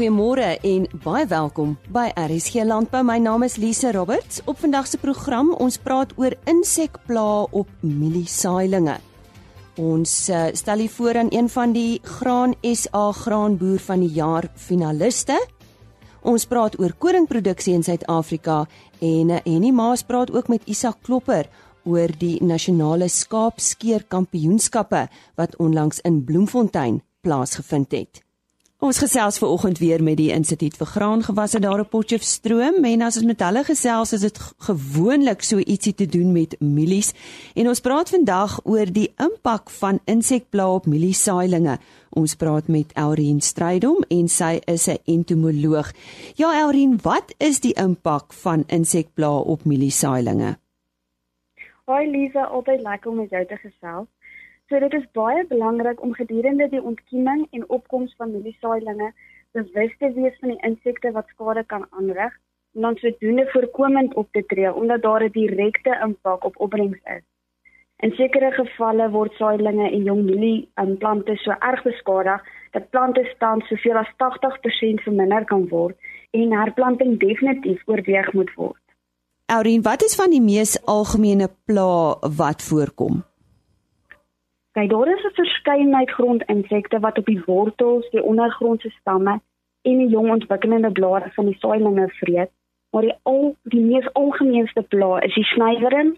[0.00, 3.02] Goeiemôre en baie welkom by RSG Landbou.
[3.04, 4.38] My naam is Lise Roberts.
[4.48, 8.94] Op vandag se program ons praat oor insekplaae op mieliesaailinge.
[9.76, 14.48] Ons uh, stel hier voor aan een van die Graan SA graanboer van die jaar
[14.56, 15.36] finaliste.
[16.24, 18.62] Ons praat oor koringproduksie in Suid-Afrika
[19.04, 21.44] en uh, Henny Maas praat ook met Isak Klopper
[21.84, 25.04] oor die nasionale skaapskeer kampioenskappe
[25.36, 28.24] wat onlangs in Bloemfontein plaasgevind het.
[28.80, 33.18] Ons gesels ver oggend weer met die Instituut vir Graangewasse daar op Potchefstroom en as
[33.20, 37.10] ons met hulle gesels is dit gewoonlik so ietsie te doen met mielies
[37.60, 41.76] en ons praat vandag oor die impak van insekplaae op mieliesaailinge.
[42.16, 45.92] Ons praat met Elrien Strydom en sy is 'n entomoloog.
[46.40, 50.56] Ja Elrien, wat is die impak van insekplaae op mieliesaailinge?
[51.84, 54.08] Hoi Lisa, altyd lekker om met jou te gesels.
[54.70, 59.08] So dit is baie belangrik om gedurende die ontkieming en opkoms van mieliesaailinge
[59.58, 62.36] bewus te wees van die insekte wat skade kan aanrig
[62.76, 67.24] en dan sodoende voorkomend op te tree omdat daar 'n direkte impak op opbrengs is.
[67.96, 72.40] In sekere gevalle word saailinge en jong mielie um, plante so erg beskadig
[72.70, 75.96] dat plante stand soveel as 80% verminder kan word
[76.30, 78.82] en herplanting definitief oorweeg moet word.
[79.46, 83.29] Aurien, wat is van die mees algemene pla wat voorkom?
[84.72, 89.40] Kyk, daar is 'n verskeidenheid grondinsekte wat op die wortels, die ondergrondse stamme
[89.82, 92.50] en die jong ontwikkelende blare van die saailinge vreet.
[92.90, 96.16] Maar die al die mees algemeenste pla is die snywerm,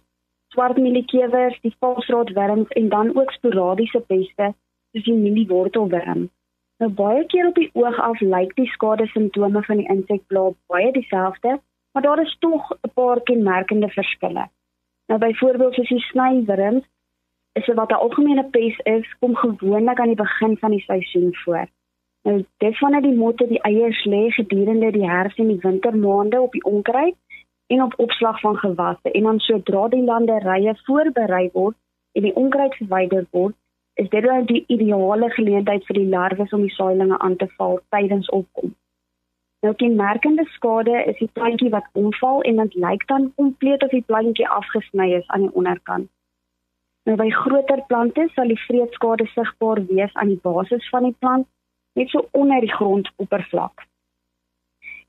[0.48, 4.54] swart mieliekewers, die valsraadwurms en dan ook sporadiese peste
[4.92, 6.30] soos die mieliewortelwurm.
[6.78, 10.92] Nou baie keer op die oog af lyk die skade simptome van die insekpla baie
[10.92, 11.60] dieselfde,
[11.92, 14.48] maar daar is tog 'n paar kenmerkende verskille.
[15.06, 16.84] Nou byvoorbeeld soos die snywerms
[17.52, 21.66] is wat 'n algemene pes is, kom gewoonlik aan die begin van die seisoen voor.
[22.22, 26.52] Nou dit wanneer die motte die eiers lê gedurende die herfs en die wintermaande op
[26.52, 27.14] die onkruid
[27.66, 31.76] en op opslag van gewasse en dan sodra die landerye voorberei word
[32.12, 33.54] en die onkruid verwyder word,
[33.94, 37.80] is dit dan die ideale geleentheid vir die larwes om die saailinge aan te val
[37.88, 38.74] tydens opkom.
[39.62, 44.06] Nou kenmerkende skade is die plantjie wat omval en dit lyk dan kompleet of die
[44.06, 46.10] plantjie afgesny is aan die onderkant.
[47.08, 51.48] Nou by groter plante sal die vreedskade sigbaar wees aan die basis van die plant,
[51.98, 53.82] net so onder die grondoppervlak.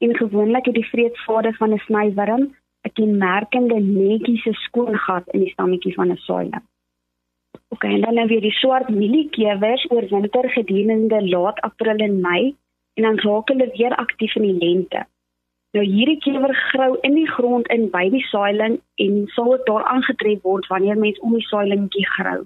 [0.04, 2.44] En gewoonlik het die vreedskade van 'n snywurm
[2.84, 6.66] 'n kenmerkende netjiese skoon gat in die stammetjie van 'n saailing.
[7.68, 12.56] OK, en dan nou weer die swart mieliekewers oor winter gedurende laat April en Mei
[12.94, 15.06] en dan raak hulle weer aktief in die lente.
[15.74, 18.76] Nou hierdie kewer grou in die grond in by die saailing
[19.06, 22.44] en sal daar aangetref word wanneer mens om die saailingetjie grou.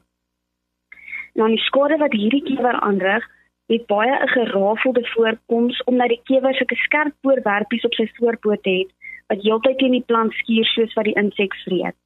[1.35, 3.27] Nou die skade wat hierdie kewer aanrig,
[3.67, 8.95] het baie 'n gerafelde voorkoms omdat die kewer sulke skerp voorwerpies op sy voorpote het
[9.27, 11.99] wat heeltyd teen die plant skuur soos wat die insek vreet.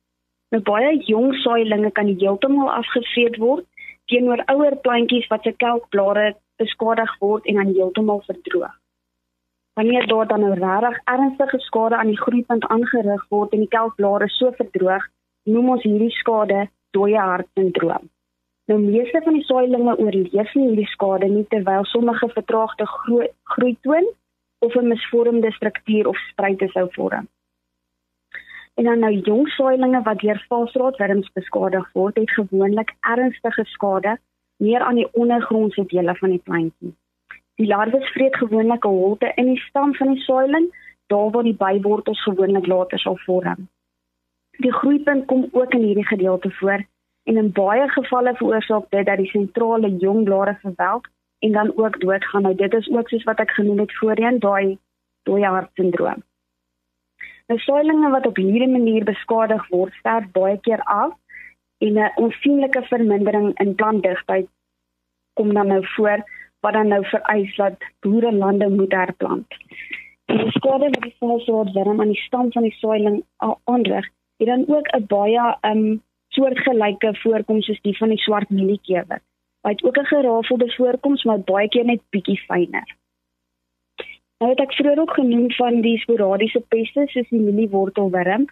[0.49, 3.65] Nou baie jong saailinge kan heeltemal afgevreet word
[4.05, 8.80] teenoor ouer plantjies wat se kelkblare beskadig word en dan heeltemal verdroog
[9.73, 14.27] wanneer daar dan nou regtig ernstige skade aan die groeipunt aangerig word en die kelkblare
[14.27, 15.05] so verdroog,
[15.43, 18.09] noem ons hierdie skade dooie hartsindroom.
[18.69, 23.77] Nou meeste van die saailinge oorleef nie hierdie skade nie terwyl sommige vertraagde groei, groei
[23.81, 24.07] toon
[24.59, 27.27] of 'n misvormde struktuur of spruite sou vorm.
[28.75, 34.17] En dan nou jong saailinge wat deur valsraadwurms beskadig word, het gewoonlik ernstige skade
[34.57, 36.95] meer aan die ondergrondse dele van die plantjie.
[37.61, 40.67] Die larwes vreet gewoonlik 'n holte in die stam van die saailing,
[41.07, 43.67] daar waar die bywortels gewoonlik later sal vorm.
[44.57, 46.85] Die groeipunt kom ook in hierdie gedeelte voor
[47.23, 51.99] en in baie gevalle veroorsaak dit dat die sentrale jong blare verwelk en dan ook
[51.99, 52.41] doodgaan.
[52.41, 54.77] Nou dit is ook soos wat ek genoem het voorheen, daai
[55.23, 56.23] dooie hartsindroom.
[57.47, 61.13] Nou saailinge wat op hierdie manier beskadig word, sterf baie keer af
[61.77, 64.49] en 'n onsigbare vermindering in plantdigtheid
[65.33, 66.23] kom dan nou voor
[66.61, 69.47] wat dan nou vereis dat boere lande moet herplant.
[70.25, 73.23] En die skade wat die valsoort wurm aan die stam van die saailing
[73.63, 79.21] aanrig, het dan ook 'n baie um soortgelyke voorkoms soos die van die swart mieliekewer.
[79.61, 82.95] Hy het ook 'n gerafelde voorkoms maar baie keer net bietjie fyner.
[84.39, 88.45] Nou het ek vroeër ook genoem van die sporadiese peste soos die mieliewortelwurm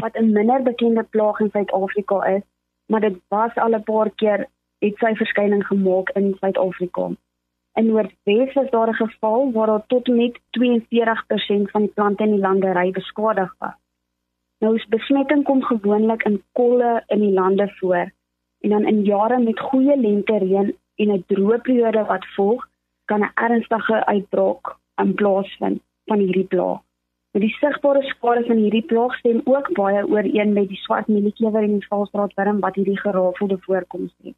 [0.00, 2.42] wat 'n minder bekende plaag in Suid-Afrika is,
[2.86, 4.46] maar dit was al 'n paar keer
[4.78, 7.10] het sy verskyning gemaak in Suid-Afrika.
[7.74, 12.30] In Noordwes was daar 'n geval waar daar tot met 42% van die plante in
[12.30, 13.78] die landery beskadig was.
[14.58, 18.12] Nou is besmetting kom gewoonlik in kolle in die lande voor
[18.60, 22.68] en dan in jare met goeie lente reën en 'n droë periode wat volg,
[23.04, 26.80] kan 'n ernstige uitbraak in plaasvind van hierdie plaag.
[27.30, 31.62] Maar die sigbare skade van hierdie plaag stem ook baie ooreen met die swart mieliekewer
[31.62, 34.36] en die valstraatwurm wat hierdie gerafelde voorkoms het.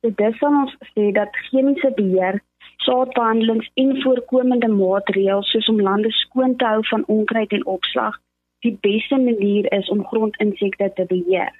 [0.00, 2.42] Dit is dan ons sê dat chemiese beheer,
[2.84, 8.20] saadbehandelings en voorkomende maatreëls soos om lande skoon te hou van onkruid en opslag
[8.64, 11.52] die beste manier is om grondinsekte te beheer.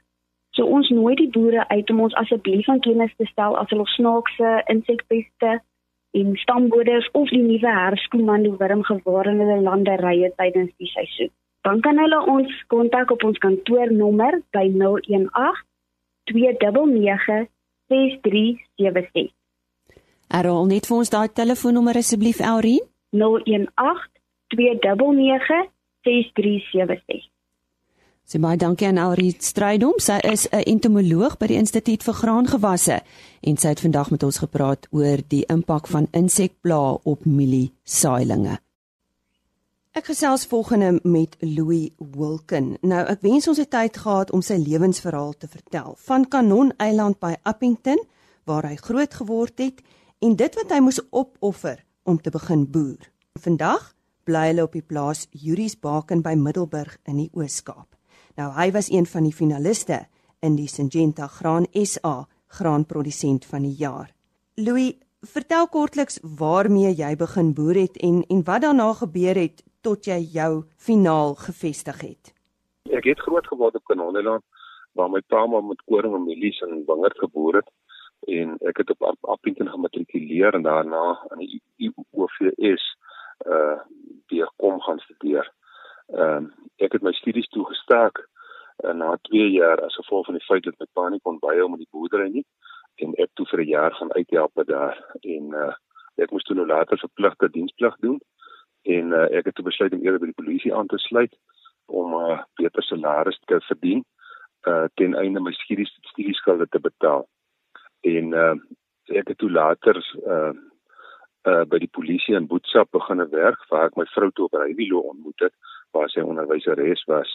[0.57, 3.87] So ons nooi die boere uit om ons asseblief aan kennis te stel as hulle
[3.97, 5.57] snaakse insekpeste
[6.15, 11.33] en stamboders of die nuwe herfskomando wurm gewaarende landerye tydens die seisoen.
[11.67, 15.29] Dan kan hulle ons kontak op ons kantoornommer by 018
[16.31, 17.49] 299
[17.93, 19.33] 6376.
[20.35, 22.83] Herhaal net vir ons daai telefoonnommer asseblief Elrien.
[23.15, 23.69] 018
[24.51, 25.69] 299
[26.03, 27.29] 6376.
[28.27, 30.01] Sy baie dankie aan Elrie Strydom.
[30.03, 33.03] Sy is 'n entomoloog by die Instituut vir Graangewasse
[33.43, 38.59] en sy het vandag met ons gepraat oor die impak van insekplaae op mielie saailinge.
[39.93, 42.77] Ek gesels volgende met Louis Wilken.
[42.83, 45.95] Nou, ek wens ons het tyd gehad om sy lewensverhaal te vertel.
[45.97, 47.99] Van Kanon Eiland by Appington
[48.45, 49.83] waar hy groot geword het
[50.19, 53.11] en dit wat hy moes opoffer om te begin boer.
[53.41, 53.93] Vandag
[54.25, 57.89] bly hulle op die plaas Juries Baken by Middelburg in die Oos-Kaap.
[58.39, 60.05] Nou hy was een van die finaliste
[60.45, 62.25] in die Syngenta Graan SA
[62.55, 64.13] graanprodusent van die jaar.
[64.57, 64.95] Louis,
[65.25, 70.21] vertel kortliks waarmee jy begin boer het en en wat daarna gebeur het tot jy
[70.33, 72.35] jou finaal gevestig het.
[72.93, 74.45] Ek het groot geword op Kanonneland
[74.95, 77.71] waar my pa maar met koring en mielies en wingerd geboor het
[78.27, 82.85] en ek het op Appington gematrikuleer en daarna aan die UOVS
[83.47, 83.79] uh
[84.33, 85.53] die kom gaan studeer.
[86.07, 88.21] Ehm um, ek het my studies toegestaak
[88.85, 91.69] uh, na 2 jaar as gevolg van die feit dat my pa nie kon byhou
[91.69, 92.47] met die boerdery nie
[93.03, 95.75] en ek toe vir 'n jaar gaan uithelp daar en uh,
[96.17, 98.21] ek moes toe nou later verpligte diensplig doen
[98.83, 101.37] en uh, ek het toe besluit om eerder by die polisie aan te sluit
[101.87, 104.05] om 'n uh, beter salaris te verdien
[104.67, 107.29] uh, ten einde my studies studieskulde te betaal.
[108.05, 108.55] En uh,
[109.17, 109.97] ek het toe later
[110.27, 110.53] uh,
[111.49, 115.01] uh, by die polisie in Boetsap begin werk waar ek my vrou toe op Rywilo
[115.13, 115.55] ontmoet het
[115.97, 117.31] waar sy onderwyseres was.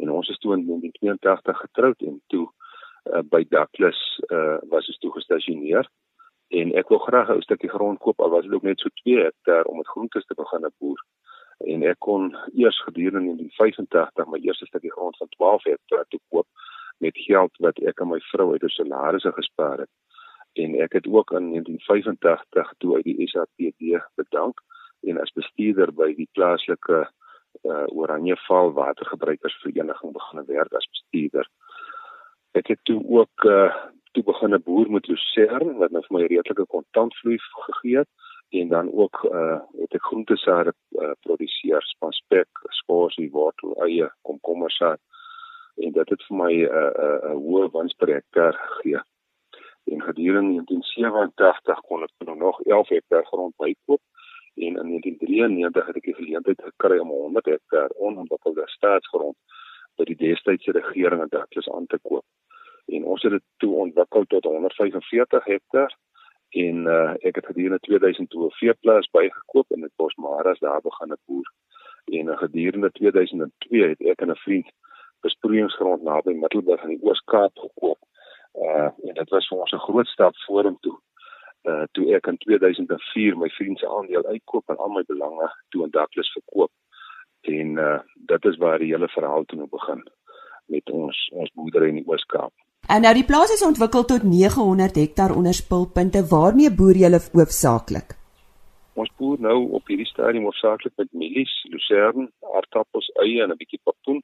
[0.00, 5.00] En ons is toe in 1982 getroud en toe uh, by Douglas uh, was ons
[5.00, 5.88] toe gestasioneer.
[6.50, 9.24] En ek wou graag 'n stukkie grond koop al was dit ook net so 2
[9.24, 11.00] hektaar om met groentes te begin boer.
[11.64, 16.20] En ek kon eers gedurende die 85 my eerste stukkie grond van 12 hektaar toe
[16.28, 16.46] koop
[16.98, 19.92] met geld wat ek aan my vrou uit haar salarisse gespaar het
[20.52, 24.60] en ek het ook in 1985 toe uit die SAPD bedank
[25.00, 26.98] en as bestuurder by die plaaslike
[27.62, 31.46] uh, Oranjeval Watergebruikersvereniging begin werk as bestuurder.
[32.52, 33.74] Ek het toe ook uh,
[34.12, 38.08] toe begin 'n boer met Lucerne wat nou vir my redelike kontantvloei gegee het
[38.50, 42.48] en dan ook uh, het ek groentesade uh, produseer, spanspek,
[42.82, 44.98] skorsie, wortel, eie, komkommersaad
[45.76, 49.00] en dit het vir my 'n uh, 'n uh, uh, hoë wins per hektaar gegee.
[49.84, 54.00] En gedurende 1987 kon ek nog 11 hektaar grond bykoop
[54.54, 59.36] en in 1993 het ek die geleentheid gekry om 100 hektaar onontwikkelde staatsgrond
[59.96, 62.24] by die destydse regering in Douglas aan te koop.
[62.86, 65.96] En ons het dit toe ontwikkel tot 145 hektaar
[66.50, 71.52] en uh, ek het gedurende 2002 veeplaas bygekoop en dit Bosmaras daar begin boer.
[72.04, 74.70] En uh, gedurende 2002 het ek en 'n vriend
[75.20, 77.98] besproeiingsgrond naby Middelburg in die Oos-Kaap gekoop.
[78.54, 80.98] Uh en dit was vir ons 'n groot stap vorentoe
[81.68, 85.84] uh toe ek in 2004 my vriend se aandeel uitkoop en al my belange toe
[85.84, 86.70] in Douglas verkoop.
[87.40, 90.02] En uh dit is waar die hele verhaal toe nou begin
[90.66, 92.52] met ons ons boerdery in die Oos-Kaap.
[92.88, 96.24] En nou die plaas is ontwikkel tot 900 hektaar onder spulpunte.
[96.30, 98.16] Waarmee boer julle hoofsaaklik?
[98.94, 103.80] Ons boer nou op hierdie stadium hoofsaaklik met mielies, lucerne, aardappels, eie en 'n bietjie
[103.84, 104.22] papoen.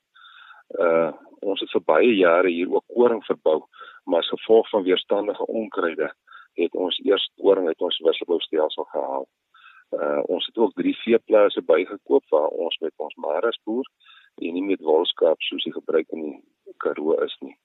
[0.87, 3.69] Uh ons het vir baie jare hier ook koring verbou,
[4.07, 6.13] maar as gevolg van weerstandige onkruide
[6.61, 9.27] het ons eers koring uit ons wisselboustelsel gehaal.
[9.97, 13.87] Uh ons het ook drie veeplase bygekoop waar ons met ons maras boer
[14.43, 17.57] en nie met wolskaap soos die gebruik in die Karoo is nie.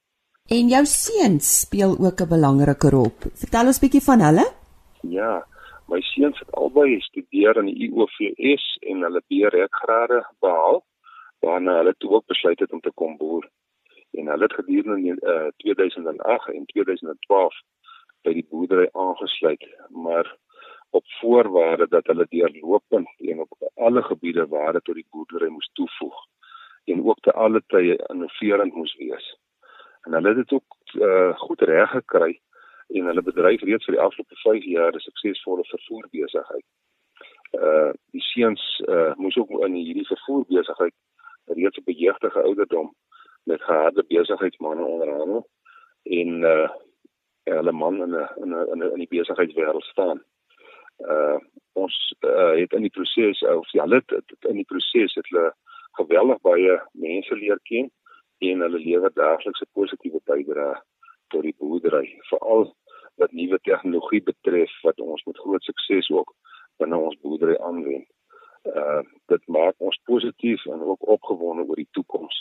[0.50, 3.10] En jou seuns speel ook 'n belangrike rol.
[3.42, 4.46] Vertel ons bietjie van hulle?
[5.02, 5.46] Ja,
[5.88, 10.84] my seuns het albei gestudeer in die IOVS en hulle B-reekgrade behaal
[11.40, 13.48] waarna hulle toe ook besluit het om te kom boer.
[14.12, 17.54] En hulle het gedurende uh, 2008 en 2012
[18.22, 20.36] by die boerdery aangesluit, maar
[20.90, 25.70] op voorwaarde dat hulle deurlopend en op alle gebiede waar dit tot die boerdery moes
[25.72, 26.26] toevoeg
[26.84, 29.26] en ook te alle tye innoverend moes wees.
[30.02, 32.40] En hulle het dit ook uh, goed reg gekry
[32.88, 36.66] en hulle bedryf reeds vir die afgelope 5 jaar 'n suksesvolle vervoer besigheid.
[37.52, 40.94] Uh die seuns uh moes ook in hierdie vervoer besigheid
[41.46, 42.94] reeds op 'n jeugdige ouderdom
[43.44, 45.48] met geharde besigheidsmanne onderhandel
[46.02, 46.70] en uh
[47.44, 50.22] hulle man in 'n in 'n in die besigheidswêreld staan.
[50.98, 51.38] Uh
[51.72, 54.02] ons uh, het in die proses of ja, hulle
[54.40, 55.54] in die proses het hulle
[55.98, 57.90] geweldig baie mense leer ken
[58.38, 60.80] en hulle lewer daagliks 'n positiewe bydrae
[61.28, 62.74] tot die boerdery, veral
[63.16, 66.34] wat nuwe tegnologie betref wat ons met groot sukses ook
[66.76, 68.08] binne ons boerdery aanwend.
[68.62, 72.36] Uh dit maak ons positief en ook opgewonde oor die toekoms.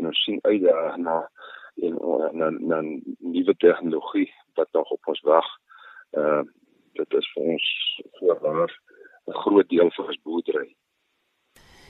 [0.00, 1.20] En ons sien uit daarna
[1.80, 1.96] en
[2.36, 2.80] na na
[3.18, 4.28] nuwe tegnologie
[4.58, 5.48] wat nog op ons wag.
[6.16, 6.42] Uh
[6.98, 7.66] dit is vir ons
[8.18, 8.70] voorwaar
[9.26, 10.68] 'n groot deel van ons boerdery.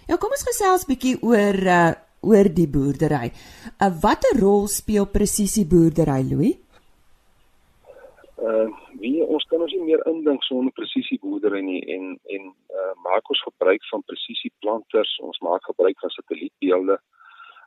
[0.06, 3.32] Ja, kom ons gesels bietjie oor uh oor die boerdery.
[3.80, 6.56] Uh watter rol speel presisie boerdery, Louis?
[8.40, 8.68] uh
[9.00, 12.04] wie ons kan ons nie meer indink sonder presisie boerdery nie en
[12.36, 12.44] en
[12.80, 16.96] uh maak ons gebruik van presisie planters ons maak gebruik van satellietbeelde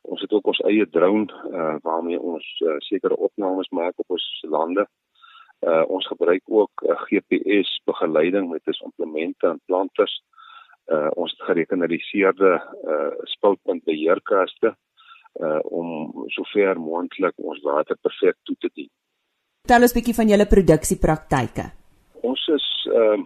[0.04, 4.28] ons het ook ons eie drone uh waarmee ons uh, sekere opnames maak op ons
[4.56, 4.86] lande.
[5.64, 10.16] Uh ons gebruik ook uh, GPS begeleiding met ons implemente en planters
[10.92, 12.52] uh ons het gerekenariseerde
[12.94, 14.76] uh spulpunt beheerkaste
[15.42, 18.92] uh om sover moontlik ons water perfek toe te dien.
[19.64, 21.64] Vertel ons bietjie van julle produksiepraktyke.
[22.28, 23.20] Ons is uh,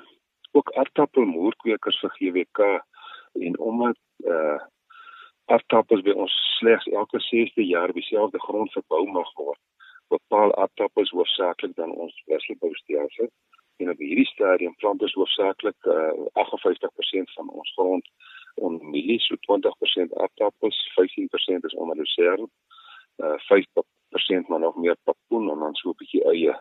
[0.53, 2.67] ook aardappelmoerkweekers vir GWK
[3.47, 4.59] en omdat uh,
[5.53, 9.59] aardappels by ons slegs elke 6de jaar dieselfde grond verbou mag word,
[10.13, 13.29] bepaal aardappels hoofsaaklik dan ons wisselboustelsel.
[13.77, 16.11] En op hierdie stadium plant ons hoofsaaklik uh,
[16.43, 18.09] 58% van ons grond
[18.55, 22.47] onder mielies, so 20% aardappels, 15% is onder lucerne,
[23.23, 23.65] uh, 5
[24.09, 26.55] persent maar nog meer papoen en dan so 'n bietjie eie.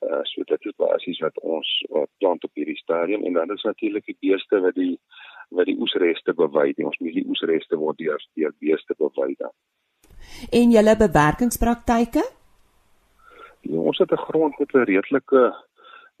[0.00, 3.62] Uh so dit is basies wat ons wat plant op hierdie stadium en dan is
[3.62, 4.98] natuurlik die beeste wat die
[5.50, 6.72] wat die oesreste bewy.
[6.76, 9.54] Die ons mielie oesreste word deur deur beeste bewy dan.
[10.52, 12.22] En julle bewerkingspraktyke?
[13.60, 15.54] Ja, ons het 'n grond met 'n redelike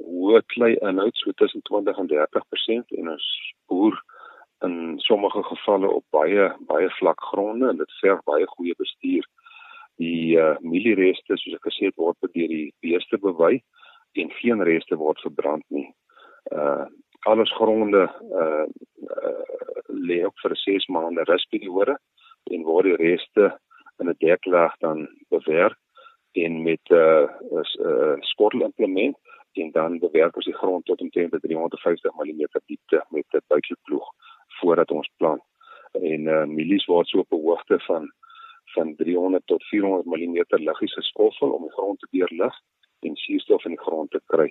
[0.04, 3.26] hoë klei inhoud so tussen 20 en 30% en ons
[3.66, 4.02] boer
[4.66, 9.26] in sommige gevalle op baie baie vlak gronde en dit verg baie goeie bestuur
[9.98, 13.58] die uh, mieliereste soos ek gesê het word deur die beeste bewy
[14.18, 15.90] en geen reste word verbrand nie.
[16.54, 16.86] Uh
[17.26, 18.04] alles gronde
[18.40, 19.42] uh, uh
[19.90, 21.96] lê op vir 6 maande rusperiode
[22.54, 23.48] en word die reste
[23.98, 25.76] in 'n deklaag dan bewerk
[26.32, 29.16] en met 'n uh, uh, skotelimplement
[29.52, 34.06] en dan bewerk ons die grond tot omtrent 350 mm diepte met 'n buikelploeg
[34.60, 35.42] voordat ons plant.
[35.92, 38.12] En uh mielies word so op 'n hoogte van
[38.74, 42.54] van 300 tot 400 mm liggies geskoffel om die grond te deurlig
[43.06, 44.48] en suurstof in die grond te kry.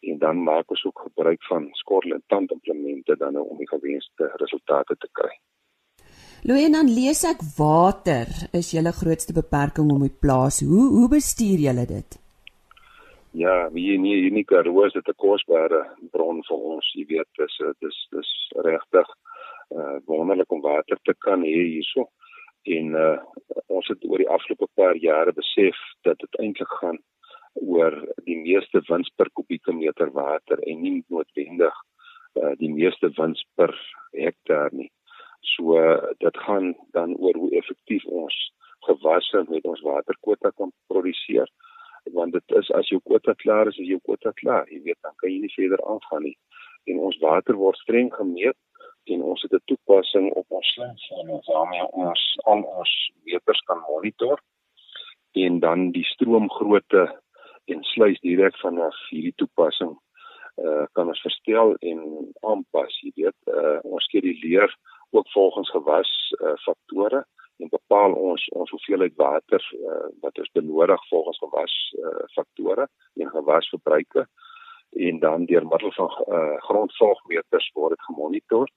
[0.00, 4.30] En dan maak ons ook gebruik van skorrel en tandimplemente dan nou om die gewenste
[4.42, 5.32] resultate te kry.
[6.42, 8.26] Louis en dan lees ek water
[8.58, 10.58] is julle grootste beperking om die plaas.
[10.66, 12.18] Hoe hoe bestuur julle dit?
[13.32, 17.98] Ja, wie nie unieke roos dit 'n kosbare bron vir ons, jy weet, dis dis
[18.10, 18.32] dis
[18.66, 19.08] regtig
[19.72, 22.08] uh wonderlik om water te kan hê hierso
[22.62, 23.18] en uh,
[23.66, 26.98] ons het oor die afgelope paar jare besef dat dit eintlik gaan
[27.54, 31.74] oor die meeste wins per kubieke meter water en nie noodwendig
[32.40, 33.74] uh, die meeste wins per
[34.16, 34.90] hektaar nie.
[35.54, 38.36] So uh, dit gaan dan oor hoe effektief ons
[38.86, 41.50] gewasse met ons waterkwota kan produseer
[42.10, 44.66] want dit is as jou kwota klaar is, is jou kwota klaar.
[44.66, 46.34] Jy weet dan kan jy nie verder aangaan nie.
[46.90, 48.58] En ons water word streng gemeet
[49.04, 52.92] en ons het 'n toepassing op ons slimfoon waarmee ons al ons
[53.24, 54.40] meters kan monitor
[55.32, 57.04] en dan die stroomgrootte
[57.64, 59.98] en sluis direk vanaf hierdie toepassing
[60.62, 62.00] uh kan ons verstel en
[62.40, 64.76] aanpas jy weet uh ons skeduleer
[65.10, 67.24] ook volgens gewas uh faktore
[67.62, 72.88] en bepaal ons ons hoeveelheid water uh, wat ons benodig volgens gewas uh, faktore
[73.20, 74.26] en gewasverbruike
[75.08, 78.72] en dan deur middel van uh, grondvolgmeters word dit gemonitor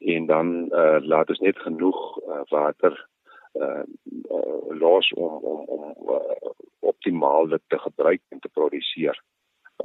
[0.00, 3.08] en dan uh, laat ons net genoeg uh, water
[3.52, 3.82] uh,
[4.30, 9.22] uh, los om om om uh, optimaal dit te gebruik en te produseer.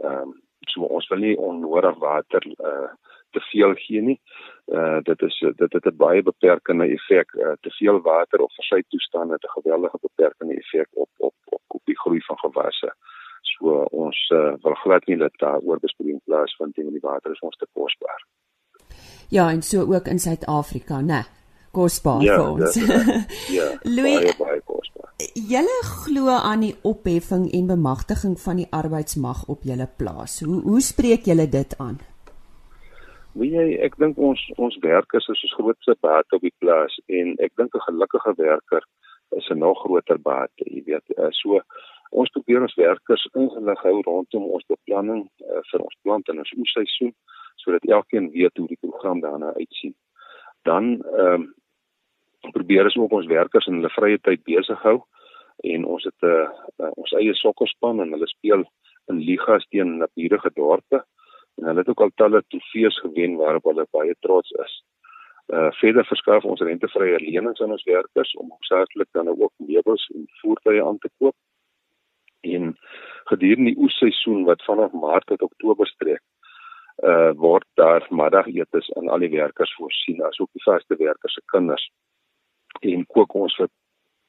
[0.02, 0.34] Ehm um,
[0.66, 2.92] so ons wil nie onnodig water uh,
[3.36, 4.20] te veel gee nie.
[4.66, 7.34] Uh, dit is dit het 'n baie beperkende effek.
[7.34, 11.62] Uh, te veel water of versy toestande het 'n geweldige beperkende effek op op op
[11.68, 12.94] op die groei van gewasse.
[13.42, 17.40] So ons uh, wil glad nie dat daar oorbesproeiing plaasvind nie, want die water is
[17.40, 18.26] ons te kosbaar.
[19.30, 21.24] Ja, en so ook in Suid-Afrika, né?
[21.72, 22.76] Kosbaar ja, vir ons.
[23.52, 25.12] ja, Louis, baie baie kosbaar.
[25.34, 30.40] Julle glo aan die opheffing en bemagtiging van die arbeidsmag op julle plaas.
[30.46, 32.00] Hoe hoe spreek julle dit aan?
[33.36, 37.36] Wie jy ek dink ons ons werkers is ons grootste baat op die plaas en
[37.44, 38.84] ek dink 'n gelukkige werker
[39.36, 41.04] is 'n nog groter baat, jy weet.
[41.18, 41.60] Uh, so
[42.12, 46.54] ons probeer ons werkers ingelig hou rondom ons beplanning uh, vir ons plant en ons
[46.58, 47.14] oesseisoen
[47.66, 49.96] sodat elkeen weet hoe die program daarna uitsien.
[50.70, 51.54] Dan ehm um,
[52.54, 55.00] probeer ons ook ons werkers in hulle vrye tyd besig hou
[55.74, 56.50] en ons het 'n uh,
[56.84, 58.66] uh, ons eie sokkerspan en hulle speel
[59.10, 61.04] in ligas teen naburige dorpe
[61.58, 64.84] en hulle het ook al talle trofees gewen waarop hulle baie trots is.
[65.54, 70.28] Uh verder verskaf ons rentevrye lenings aan ons werkers om hoofsaaklik dan ook meubels en
[70.42, 71.36] voertuie aan te koop.
[72.42, 72.78] En
[73.30, 76.22] gedurende die oesseisoen wat vanaf Maart tot Oktober strek,
[77.04, 81.90] uh word daar middagetes aan al die werkers voorsien, asook die vaste werkers se kinders.
[82.82, 83.70] En kook ons vir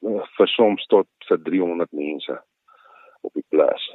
[0.03, 2.35] uh, vir soms tot vir 300 mense
[3.21, 3.87] op die plaas.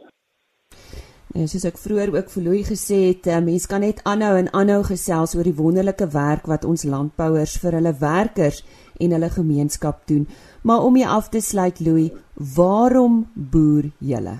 [1.32, 4.50] En soos ek vroeër ook vir Louis gesê het, uh, mens kan net aanhou en
[4.52, 8.60] aanhou gesels oor die wonderlike werk wat ons landbouers vir hulle werkers
[9.00, 10.26] en hulle gemeenskap doen.
[10.68, 12.12] Maar om jy af te sluit Louis,
[12.56, 14.36] waarom boer julle?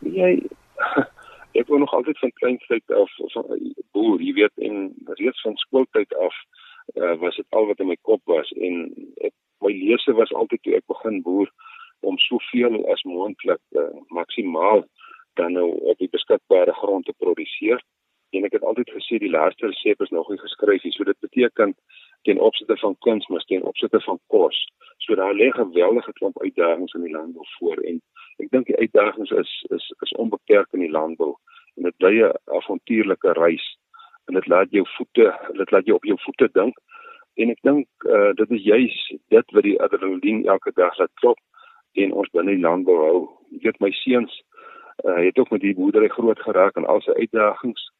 [0.00, 0.32] Jy
[1.58, 6.14] ek wou nog altyd van kleintyd af van boer, jy weet en reeds van skooltyd
[6.14, 6.34] af
[6.94, 8.88] uh, was dit al wat in my kop was en
[9.20, 11.50] ek, my lese was altyd toe ek begin boer
[12.00, 14.84] om soveel as moontlik uh, maksimaal
[15.40, 17.80] dan nou op die beskikbare grond te produseer.
[18.36, 20.92] En ek het altyd gesê die laaste resep is nog nie geskryf nie.
[20.92, 21.74] So dit beteken
[22.22, 24.58] ten opsigte van kuns, maar ten opsigte van kos.
[24.96, 28.00] So daar lê geweldige klomp uitdagings in die landbou voor en
[28.38, 31.34] ek dink die uitdagings is is is onbeperk in die landbou
[31.76, 33.66] en dit bly 'n avontuurlike reis
[34.26, 36.78] en dit laat jou voete, dit laat jou op jou voete dink.
[37.34, 38.96] En ek dink uh, dit is juis
[39.28, 41.38] dit wat die adrenalien elke dag laat klop
[41.92, 43.18] en ons binne die landbou hou.
[43.56, 44.42] Ek weet my seuns
[45.04, 47.90] uh, het ook met die boerdery groot geraak en al sy uitdagings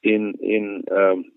[0.00, 1.30] en en ehm um,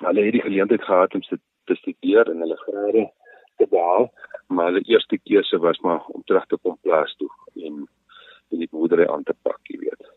[0.00, 1.36] hulle het die geleentheid gehad om te
[1.76, 3.10] studeer en hulle grade
[3.56, 4.10] te behaal,
[4.48, 7.30] maar hulle eerste keuse was maar om terug te kom plaas toe
[7.62, 7.86] en
[8.48, 10.08] die boerdery aan te pak, jy weet.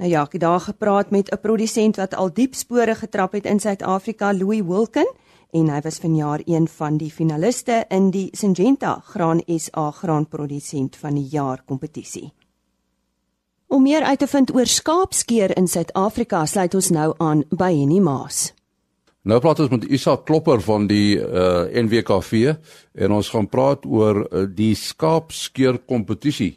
[0.00, 3.46] Nou ja, ek het daar gepraat met 'n produsent wat al diep spore getrap het
[3.46, 5.06] in Suid-Afrika, Louis Wilken,
[5.52, 11.14] en hy was vanjaar een van die finaliste in die Syngenta Graan SA Graanprodusent van
[11.14, 12.32] die Jaar kompetisie.
[13.66, 18.00] Om meer uit te vind oor skaapskeer in Suid-Afrika, sluit ons nou aan by Henny
[18.00, 18.54] Maas.
[19.22, 22.56] Nou praat ons met Isa Klopper van die uh, NWKV
[23.04, 26.56] en ons gaan praat oor uh, die skaapskeer kompetisie.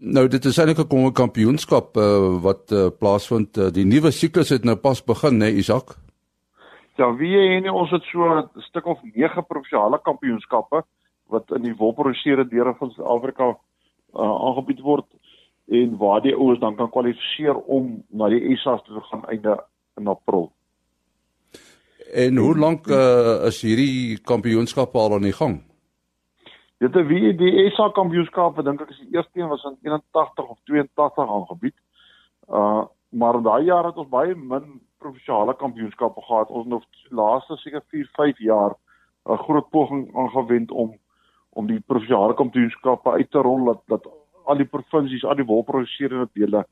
[0.00, 3.58] Nou dit is eintlik 'n kampioenskap uh, wat uh, plaasvind.
[3.58, 5.96] Uh, die nuwe siklus het nou pas begin, né, Isak?
[6.96, 10.82] Ja, wie en ons het so 'n stuk of 9 provinsiale kampioenskappe
[11.28, 13.44] wat in die wolproduseerde deure van Suid-Afrika
[14.16, 15.06] uh, aangebied word
[15.68, 19.60] en waar die ouers dan kan kwalifiseer om na die SA te gaan einde
[20.00, 20.52] in April.
[22.14, 25.56] En hoe lank uh, is hierdie kampioenskap al aan die gang?
[26.78, 30.52] Dit is wie die SA kampioenskap, dink ek is die eerste een was in 81
[30.52, 31.74] of 82 aangebied.
[32.50, 34.64] Uh maar daai jaar het ons baie min
[34.98, 36.48] provinsiale kampioenskappe gehad.
[36.50, 38.74] Ons het die laaste seker 4, 5 jaar
[39.26, 40.94] 'n groot poging aangewend om
[41.50, 44.06] om die provinsiale kampioenskappe uit te rol dat dat
[44.44, 46.64] al die provinsies, al die wolproduserende dele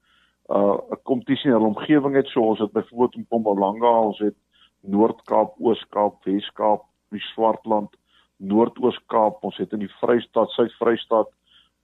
[0.50, 4.35] uh 'n kompetisie in hulle omgewing het soos dit byvoorbeeld in Mpumalanga, ons het
[4.82, 7.94] Noord-Kaap, Oos-Kaap, Wes-Kaap, die Swartland,
[8.42, 11.30] Noord-Oos-Kaap, ons het in die Vrystaat, Suid-Vrystaat,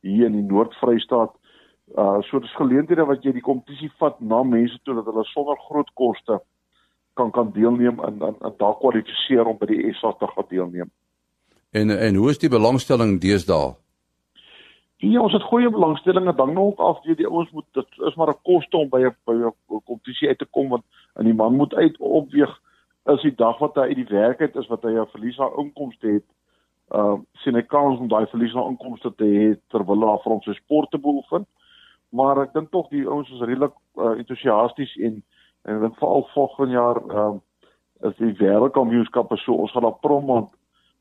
[0.06, 1.34] hier in die Noord-Vrystaat.
[1.96, 5.56] Uh so dis geleenthede wat jy die kompetisie vat na mense toe dat hulle sonder
[5.68, 6.36] groot koste
[7.16, 10.90] kan kan deelneem en en, en daar kwalifiseer om by die SA te gaan deelneem.
[11.72, 13.72] En en hoe is die belangstelling deesdae?
[14.98, 18.34] Ja, ons het goeie belangstellinge dan nog af jy die ouens moet dit is maar
[18.34, 20.84] 'n koste om by 'n by 'n kompetisie uit te kom want
[21.14, 22.52] en die man moet uit opweeg
[23.14, 25.56] is die dag wat hy uit die werk uit is wat hy 'n verlies aan
[25.64, 26.26] inkomste het.
[26.94, 30.44] Uh sien hy kans om daai verlies aan inkomste te hê terwyl hy vir ons
[30.44, 31.46] se sport te beoefen.
[32.10, 35.22] Maar ek dink tog die ouens is redelik uh, entoesiasties en
[35.64, 37.34] en ek dink veral volgende jaar uh
[38.08, 40.50] is die wêreldkampioenskappe so ons gaan daar prom want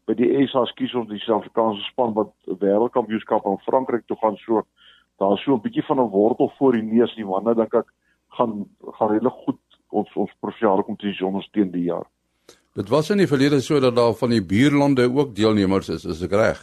[0.08, 2.32] by die SA skies ons die Suid-Afrikaanse span wat
[2.64, 4.64] wêreldkampioenskap in Frankryk toe gaan so
[5.22, 7.94] daar's so 'n bietjie van 'n wortel voor die neus die manne dink ek
[8.38, 8.66] gaan
[8.98, 12.06] gaan redelik goed ons ons provinsiale kompetisie ondersteun die jaar.
[12.78, 16.22] Dit was in die verlede so dat daar van die buurlande ook deelnemers is, is
[16.22, 16.60] ek reg?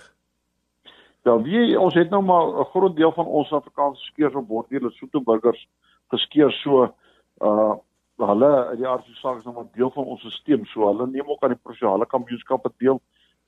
[1.24, 4.70] Ja, wie ons het nou maar 'n groot deel van ons Afrikaanse skeers op bord
[4.70, 5.68] hulle soeteburgers
[6.08, 6.94] geskeer so
[7.40, 7.74] uh
[8.16, 11.30] hulle uit die aardse saak is nou maar deel van ons stelsel so hulle neem
[11.30, 13.00] ook aan die provinsiale kampioenskappe deel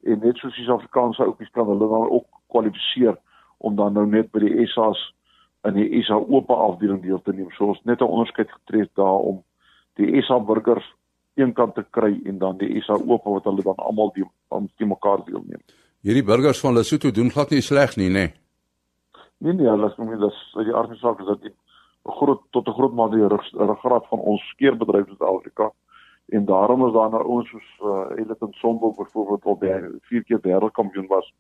[0.02, 3.16] en net soos die Suid-Afrikaanse ouppies kan hulle dan ook kwalifiseer
[3.58, 5.12] om dan nou net by die SA's
[5.68, 7.50] in die SA oop afdeling deel te neem.
[7.56, 9.42] So ons net 'n onderskeid getref daar om
[10.00, 10.86] die SA burgers
[11.36, 14.68] een kant te kry en dan die SA oop wat hulle dan almal die aan
[14.76, 15.60] die mekaar deelneem.
[16.06, 18.26] Hierdie burgers van Lesotho doen glad nie sleg nie, nê.
[18.28, 18.34] Nee.
[19.38, 21.52] Nee nee, hulle is nie dis die aardse saak is dat die
[22.18, 25.70] groot tot 'n groot mate die ruggraat van ons skeerbedryf in Suid-Afrika
[26.26, 30.40] en daarom is daar nou ons soos uh, Elton Sombo byvoorbeeld wat by vier keer
[30.42, 31.32] wêreldkampioen was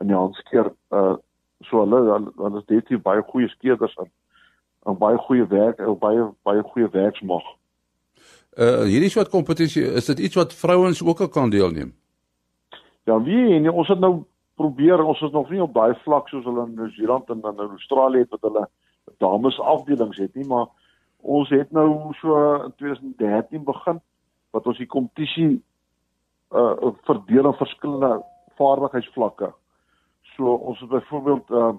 [0.00, 1.16] in die handskeer uh
[1.60, 2.00] so hulle
[2.36, 4.10] hulle is definitief baie goeie skeerders en,
[4.86, 7.44] en baie goeie werk en baie baie goeie werksmag.
[8.54, 11.94] Uh hierdie soort kompetisie is dit iets wat vrouens ook al kan deelneem.
[13.04, 16.44] Ja, wie en ons het nou probeer, ons is nog nie op daai vlak soos
[16.44, 18.68] hulle in Nieu-Seeland en in Australië het wat hulle
[19.18, 20.68] dames afdelings het nie, maar
[21.20, 24.00] ons het nou so in 2013 begin
[24.54, 25.62] wat ons die kompetisie
[26.54, 28.20] uh verdeel in verskillende
[28.60, 29.50] vaardigheidsvlakke.
[30.36, 31.74] So ons het byvoorbeeld uh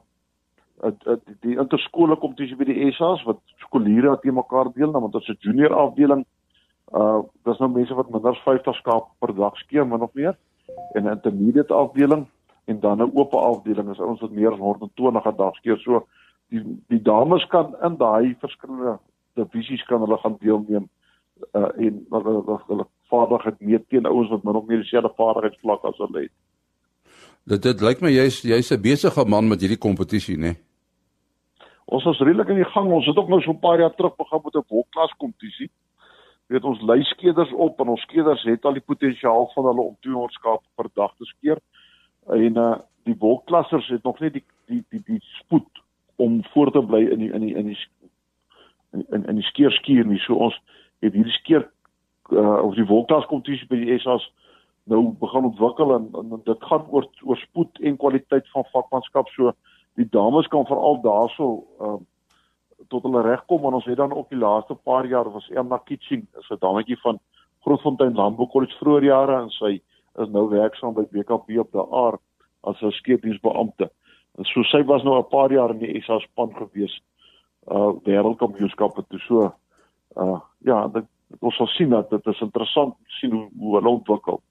[0.84, 5.40] die, die interskole kompetisie by die SA's wat skooliere te mekaar deel, want ons het
[5.40, 6.26] 'n junior afdeling.
[6.94, 10.36] Uh dis nou mense wat minder as 50 skaap per dag skeer, min of meer
[10.94, 12.26] en 'n intermediate afdeling
[12.66, 15.80] en dan 'n oop afdeling is ons wat meer as 120 'n dag skeer.
[15.80, 16.08] So
[16.50, 19.00] die die dames kan in daai verskillende
[19.34, 20.90] divisies kan hulle gaan deelneem
[21.54, 25.84] uh en wat hulle hulle vaardigheid meet teen ouens wat min of meer dieselfde vaardigheidsvlak
[25.84, 26.32] as hulle het.
[27.44, 30.56] Dit dit lyk my jy's jy's 'n besige man met hierdie kompetisie, né?
[31.86, 32.92] Ons is redelik in die gang.
[32.92, 35.70] Ons het ook nou so 'n paar jaar terug begin met 'n wolkklas kompetisie
[36.48, 39.96] weet ons lei skeders op en ons skeders het al die potensiaal van hulle om
[40.06, 41.62] 200 skape per dag te skeer.
[42.34, 45.82] En uh die wolklassers het nog net die die die die spoed
[46.16, 47.78] om voor te bly in die in die in die
[49.14, 50.18] in in die skeer skuur nie.
[50.24, 50.58] So ons
[51.06, 51.68] het hierdie skeer
[52.32, 54.26] uh of die wolklas kompetisie by die SA's
[54.90, 59.30] nou begin ontwikkel en, en dit gaan oor oor spoed en kwaliteit van vakmanskap.
[59.38, 59.54] So
[60.02, 62.02] die dames kan veral daarso uh
[62.90, 66.28] tot hulle regkom en ons het dan ook die laaste paar jaar was Emma Kitching,
[66.36, 67.20] 'n dametjie van
[67.66, 69.82] Grootfontein Landbou College vroeër jare en sy
[70.22, 72.22] is nou werksaam by BKP op die aard
[72.64, 73.90] as 'n skeepdiensbeampte.
[74.38, 77.02] En so sy was nou 'n paar jaar in die SA span gewees
[77.72, 79.54] uh wêreldkampioenskappe toe so
[80.16, 81.06] uh ja, dit
[81.40, 84.42] ons sal sien dat dit is interessant sien hoe, hoe hulle ontwikkel.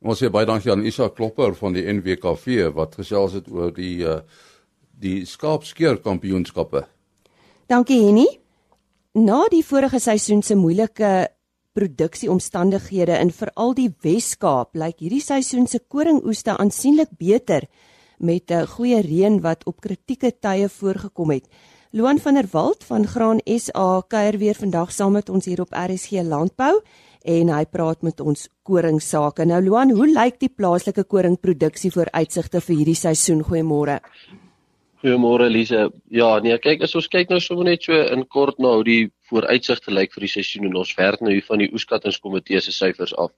[0.00, 4.00] Ons sê baie dankie aan Isa Klopper van die NWKV wat gesels het oor die
[4.04, 4.20] uh
[5.00, 6.84] die skaapskeer kampioenskappe.
[7.70, 8.26] Dankie Henny.
[9.14, 11.28] Na die vorige seisoen se moeilike
[11.78, 17.68] produksieomstandighede in veral die Wes-Kaap, lyk hierdie seisoen se koringoeste aansienlik beter
[18.18, 21.46] met 'n goeie reën wat op kritieke tye voorgekom het.
[21.92, 25.70] Loan van der Walt van Graan SA kuier weer vandag saam met ons hier op
[25.70, 26.82] RSG Landbou
[27.22, 29.44] en hy praat met ons koringsake.
[29.44, 33.44] Nou Loan, hoe lyk die plaaslike koringproduksie vooruitsigte vir hierdie seisoen?
[33.44, 34.00] Goeiemôre.
[35.00, 35.86] Goeiemôre Elise.
[36.12, 39.04] Ja, nee, kyk as ons kyk nou sommer net so in kort na hoe die
[39.30, 43.14] vooruitsigte lyk vir die seisoen en ons werk nou hier van die oeskattingskomitee se syfers
[43.16, 43.32] af.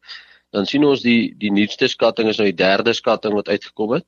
[0.53, 4.07] Dan sien ons die die nuutste skatting is nou die derde skatting wat uitgekom het.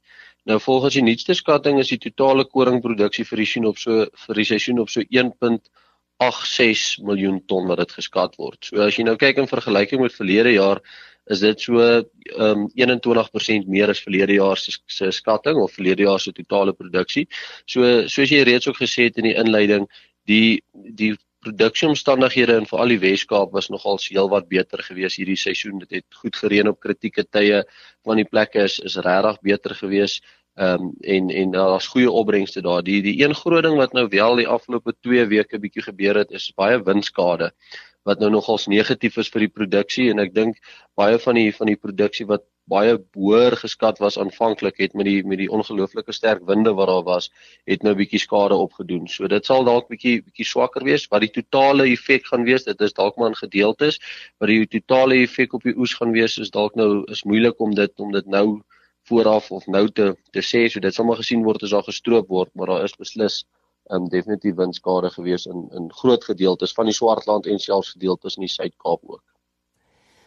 [0.51, 4.40] Nou volgens die nuutste skatting is die totale koringproduksie vir die seisoen op so vir
[4.40, 8.59] die seisoen op so 1.86 miljoen ton wat dit geskat word.
[8.67, 10.83] So as jy nou kyk in vergelyking met verlede jaar
[11.27, 11.81] is dit so
[12.37, 17.27] um 21% meer as verlede jaar se se skatting of verlede jaar se totale produksie.
[17.67, 19.89] So soos jy reeds ook gesê het in die inleiding,
[20.29, 25.83] die die produksieomstandighede in veral die Wes-Kaap was nogal heelwat beter gewees hierdie seisoen.
[25.83, 27.65] Dit het goed gereën op kritieke tye.
[28.05, 30.21] Van die plekke is is regtig beter gewees.
[30.55, 32.83] Ehm um, en en daar's goeie opbrengste daar.
[32.83, 36.31] Die die een groot ding wat nou wel die afgelope 2 weke bietjie gebeur het,
[36.31, 37.53] is baie windskade
[38.09, 40.59] wat nou nogals negatief is vir die produksie en ek dink
[40.99, 45.21] baie van die van die produksie wat baie hoër geskat was aanvanklik het met die
[45.29, 47.31] met die ongelooflike sterk winde wat daar was
[47.69, 49.09] het nou bietjie skade opgedoen.
[49.09, 52.64] So dit sal dalk bietjie bietjie swakker wees wat die totale effek gaan wees.
[52.64, 54.01] Dit is dalk maar in gedeeltes,
[54.38, 57.75] maar die totale effek op die oes gaan wees is dalk nou is moeilik om
[57.77, 58.62] dit om dit nou
[59.09, 60.64] vooraf of nou te te sê.
[60.73, 63.45] So dit sal maar gesien word as daar gestroop word, maar daar is beslis
[63.90, 68.47] um, definitief windskade gewees in in groot gedeeltes van die Swartland en selfs gedeeltes in
[68.47, 69.25] die Suid-Kaap ook.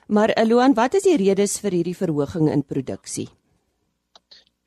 [0.07, 3.27] Maar Eloan, wat is die redes vir hierdie verhoging in produksie?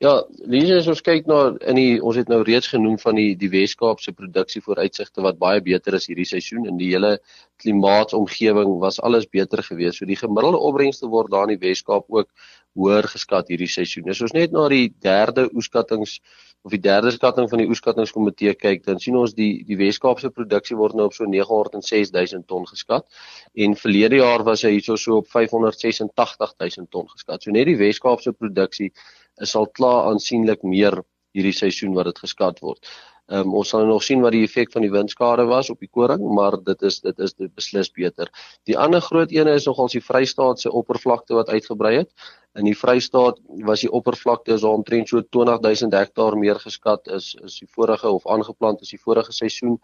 [0.01, 3.35] Ja, Lise, as ons kyk na in die ons het nou reeds genoem van die
[3.37, 7.11] die Wes-Kaap se produksie vooruitsigte wat baie beter is hierdie seisoen en die hele
[7.61, 9.99] klimaatsomgewing was alles beter geweest.
[9.99, 12.31] So die gemiddelde opbrengste word daar in die Wes-Kaap ook
[12.73, 14.09] hoër geskat hierdie seisoen.
[14.09, 16.17] As ons net na die derde oeskattings
[16.61, 20.77] of die derde skatting van die oeskattingskomitee kyk, dan sien ons die die Wes-Kaapse produksie
[20.77, 23.07] word nou op so 906 000 ton geskat
[23.65, 27.43] en verlede jaar was hy hierso so op 586 000 ton geskat.
[27.43, 28.91] So net die Wes-Kaapse produksie
[29.41, 31.01] is al klaar aansienlik meer
[31.33, 32.85] hierdie seisoen wat dit geskat word.
[33.31, 35.89] Ehm um, ons sal nog sien wat die effek van die windskade was op die
[35.89, 38.27] koring, maar dit is dit is dit beslis beter.
[38.67, 42.11] Die ander groot een is nogal die Vrystaat se oppervlakte wat uitgebrei het.
[42.59, 43.37] In die Vrystaat
[43.67, 48.25] was die oppervlakte so omtrent so 20000 hektaar meer geskat is is die vorige of
[48.27, 49.77] aangeplant is die vorige seisoen.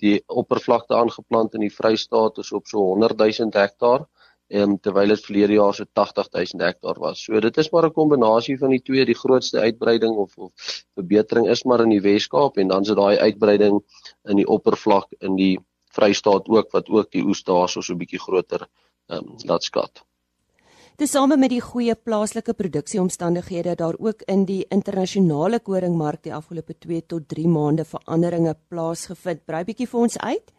[0.00, 4.06] Die oppervlakte aangeplant in die Vrystaat is op so 100000 hektaar
[4.62, 7.26] en terwyl dit verlede jaar so 80000 hektaar was.
[7.26, 9.04] So dit is maar 'n kombinasie van die twee.
[9.04, 10.52] Die grootste uitbreiding of of
[10.94, 13.82] verbetering is maar in die Wes-Kaap en dan is daai uitbreiding
[14.28, 15.58] in die oppervlak in die
[15.92, 18.66] Vrystaat ook wat ook die oes daarso so 'n bietjie groter
[19.08, 20.04] ehm um, laat skat.
[20.94, 27.00] Tesame met die goeie plaaslike produksieomstandighede daar ook in die internasionale koringmark die afgelope 2
[27.10, 29.40] tot 3 maande veranderinge plaasgevind.
[29.42, 30.52] Brei bietjie vir ons uit.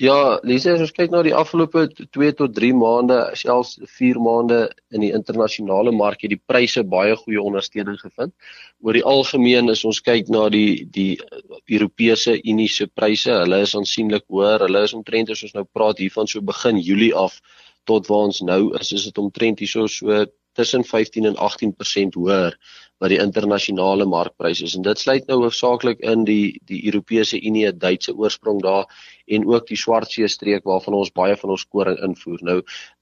[0.00, 4.62] Ja, Lise, as ons kyk na die afgelope 2 tot 3 maande, selfs 4 maande
[4.96, 8.32] in die internasionale mark het die pryse baie goeie ondersteuning gevind.
[8.80, 11.20] Oor die algemeen as ons kyk na die die
[11.68, 14.64] Europese Unie se pryse, hulle is aansienlik hoër.
[14.70, 17.36] Hulle is omtrent as ons nou praat hiervan so begin Julie af
[17.84, 22.56] tot waar ons nou is, is dit omtrent hierso so tussen 15 en 18% hoër
[23.02, 27.66] wat die internasionale markpryse is en dit sluit nou hoofsaaklik in die die Europese Unie,
[27.74, 28.86] Duitse oorsprong daar
[29.26, 32.38] en ook die Swartsee streek waarvan ons baie van ons koring invoer.
[32.46, 32.56] Nou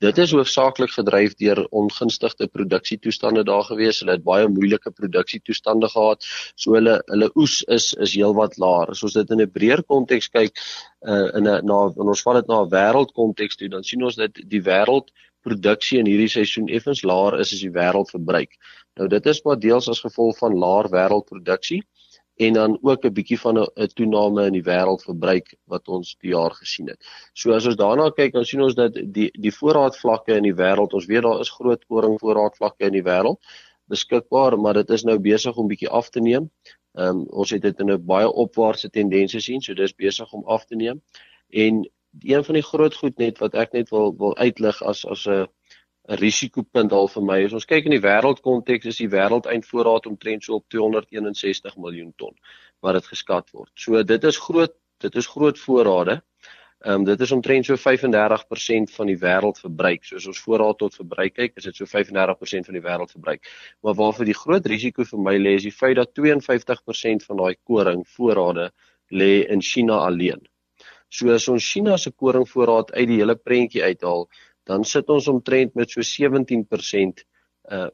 [0.05, 4.01] dit is hoofsaaklik gedryf deur ongunstige produksietoestande daar gewees.
[4.01, 6.25] Hulle het baie moeilike produksietoestande gehad.
[6.57, 8.95] So hulle hulle oes is is heelwat laer.
[8.95, 10.57] As ons dit in 'n breër konteks kyk
[11.05, 14.17] uh, in 'n na in ons val dit na 'n wêreldkonteks toe, dan sien ons
[14.17, 18.57] dat die wêreld produksie in hierdie seisoen effens laer is as die wêreldverbruik.
[18.99, 21.83] Nou dit is maar deels as gevolg van laer wêreldproduksie
[22.41, 26.51] en dan ook 'n bietjie van 'n toename in die wêreldverbruik wat ons die jaar
[26.51, 27.01] gesien het.
[27.33, 30.93] So as ons daarna kyk, dan sien ons dat die die voorraadvlakke in die wêreld,
[30.93, 33.39] ons weet daar is groot koring voorraadvlakke in die wêreld
[33.91, 36.51] beskikbaar, maar dit is nou besig om bietjie af te neem.
[36.95, 40.45] Ehm um, ons het dit in 'n baie opwaartse tendense sien, so dis besig om
[40.45, 41.03] af te neem.
[41.49, 45.27] En een van die groot goed net wat ek net wil wil uitlig as as
[45.27, 45.47] 'n
[46.09, 50.45] 'n risikopunt al vir my is ons kyk in die wêreldkonteks is die wêreldeindvoorraad omtrent
[50.45, 52.35] so op 261 miljoen ton
[52.81, 53.71] wat dit geskat word.
[53.75, 56.21] So dit is groot dit is groot voorrade.
[56.81, 60.05] Ehm um, dit is omtrent so 35% van die wêreldverbruik.
[60.05, 63.51] So as ons voorraad tot verbruik kyk, is dit so 35% van die wêreldverbruik.
[63.85, 67.57] Maar waarvoor die groot risiko vir my lê is die feit dat 52% van daai
[67.69, 68.71] koring voorrade
[69.13, 70.41] lê in China alleen.
[71.11, 74.29] So as ons China se koringvoorraad uit die hele prentjie uithaal,
[74.71, 77.25] dan sit ons omtrent met so 17%
[77.71, 77.89] uh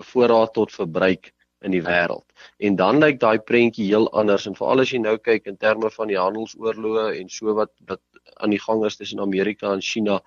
[0.00, 1.32] voorraad tot verbruik
[1.66, 2.24] in die wêreld.
[2.64, 5.90] En dan lyk daai prentjie heel anders en veral as jy nou kyk in terme
[5.92, 8.00] van die handelsoorloë en so wat wat
[8.40, 10.20] aan die gang is tussen Amerika en China.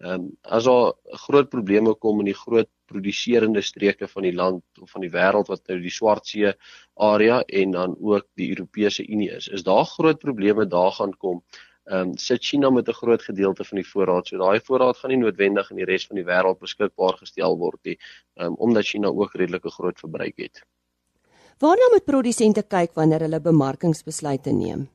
[0.00, 0.92] Ehm um, as daar
[1.26, 5.50] groot probleme kom in die groot produserende streke van die land of van die wêreld
[5.52, 6.54] wat nou die Swartsee
[7.10, 11.44] area en dan ook die Europese Unie is, is daar groot probleme daar gaan kom
[11.90, 14.26] ehm um, sit China met 'n groot gedeelte van die voorraad.
[14.26, 17.80] So daai voorraad gaan nie noodwendig in die res van die wêreld beskikbaar gestel word
[17.82, 17.98] nie,
[18.34, 20.62] ehm um, omdat China ook redelike groot verbruik het.
[21.58, 24.88] Waarna moet produsente kyk wanneer hulle bemarkingsbesluite neem?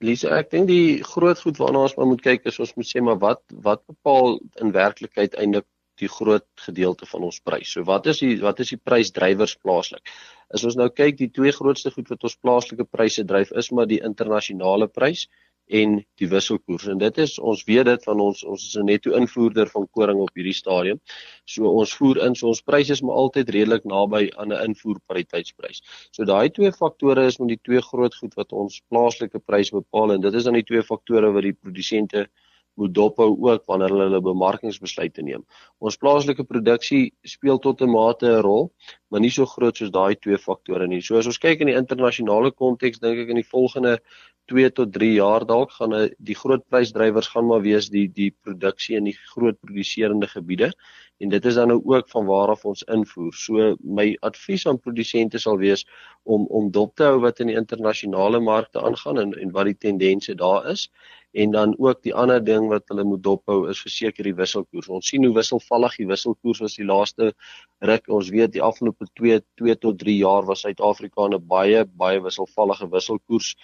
[0.00, 3.18] Lisa, ek dink die groot goed waarna ons moet kyk is ons moet sê maar
[3.18, 5.66] wat wat bepaal in werklikheid eintlik
[6.00, 7.74] die groot gedeelte van ons prys.
[7.76, 10.02] So wat is die wat is die prysdrywers plaaslik?
[10.50, 13.86] As ons nou kyk, die twee grootste goed wat ons plaaslike pryse dryf is maar
[13.90, 15.28] die internasionale prys
[15.70, 16.88] en die wisselkoers.
[16.90, 20.18] En dit is ons weet dit van ons ons is 'n netto invoerder van koring
[20.20, 21.00] op hierdie stadium.
[21.44, 25.82] So ons voer in, so ons pryse is maar altyd redelik naby aan 'n invoerpariteitsprys.
[26.10, 30.12] So daai twee faktore is met die twee groot goed wat ons plaaslike prys bepaal
[30.12, 32.28] en dit is dan die twee faktore wat die produsente
[32.80, 35.44] moet dophou ook wanneer hulle hulle bemarkingsbesluite neem.
[35.78, 38.72] Ons plaaslike produksie speel tot 'n mate 'n rol,
[39.10, 41.00] maar nie so groot soos daai twee faktore nie.
[41.00, 44.00] So as ons kyk in die internasionale konteks, dink ek in die volgende
[44.50, 48.96] 2 tot 3 jaar dalk gaan die groot prysdrywers gaan maar wees die die produksie
[48.98, 50.72] in die groot produserende gebiede
[51.20, 53.34] en dit is dan nou ook van waar af ons invoer.
[53.36, 55.84] So my advies aan produsente sal wees
[56.24, 59.78] om om dop te hou wat in die internasionale markte aangaan en en wat die
[59.86, 60.88] tendense daar is
[61.32, 64.88] en dan ook die ander ding wat hulle moet dophou is verseker die wisselkoers.
[64.88, 67.32] Ons sien hoe wisselvallig die wisselkoers was die laaste
[67.86, 68.08] ruk.
[68.10, 72.90] Ons weet die afgelope 2 2 tot 3 jaar was Suid-Afrika 'n baie baie wisselvallige
[72.90, 73.54] wisselkoers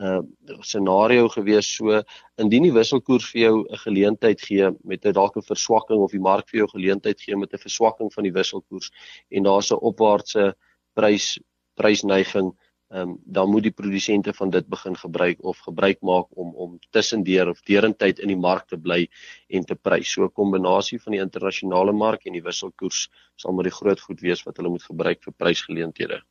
[0.00, 0.22] uh
[0.64, 2.00] scenario gewees so
[2.40, 6.20] indien die wisselkoers vir jou 'n geleentheid gee met 'n dalk 'n verswakking of die
[6.20, 8.90] mark vir jou geleentheid gee met 'n verswakking van die wisselkoers
[9.30, 10.54] en daar's 'n opwaartse
[10.94, 11.38] prys
[11.76, 12.56] prysneiging
[12.92, 17.48] um, dan moet die produsente van dit begin gebruik of gebruik maak om om tussendeur
[17.48, 19.06] of derentyd in die mark te bly
[19.48, 20.12] en te prys.
[20.12, 24.20] So 'n kombinasie van die internasionale mark en die wisselkoers sal maar die groot goed
[24.20, 26.22] wees wat hulle moet gebruik vir prysgeleenthede.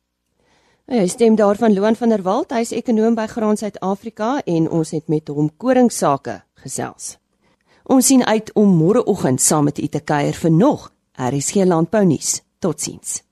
[0.86, 5.08] Hy stem daarvan Loan van der Walt, hy's ekonoom by Graan Suid-Afrika en ons het
[5.08, 7.18] met hom koringsake gesels.
[7.84, 12.42] Ons sien uit om môreoggend saam met u te kuier vir nog RSG Landbou nuus.
[12.58, 13.31] Totsiens.